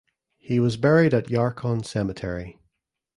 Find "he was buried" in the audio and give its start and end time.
0.39-1.13